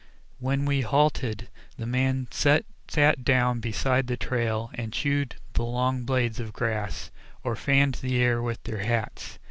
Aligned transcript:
When 0.39 0.65
we 0.65 0.81
halted, 0.81 1.47
the 1.77 1.85
men 1.85 2.27
sat 2.31 2.65
down 3.23 3.59
beside 3.59 4.07
the 4.07 4.17
trail 4.17 4.71
and 4.73 4.91
chewed 4.91 5.35
the 5.53 5.61
long 5.61 6.05
blades 6.05 6.39
of 6.39 6.53
grass, 6.53 7.11
or 7.43 7.55
fanned 7.55 7.99
the 8.01 8.17
air 8.17 8.41
with 8.41 8.63
their 8.63 8.79
hats. 8.81 9.37